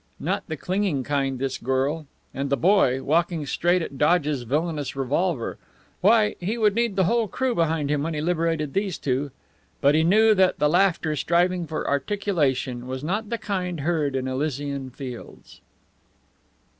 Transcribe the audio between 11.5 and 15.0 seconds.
for articulation was not the kind heard in Elysian